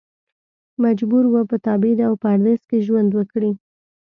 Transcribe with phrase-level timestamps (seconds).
[0.83, 3.51] مجبور و په تبعید او پردیس کې ژوند وکړي.